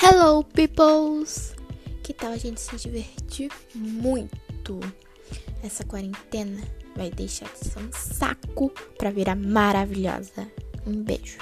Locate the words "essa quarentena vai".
5.60-7.10